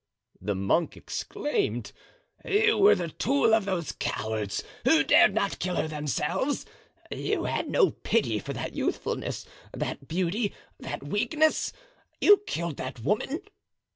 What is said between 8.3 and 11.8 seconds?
for that youthfulness, that beauty, that weakness?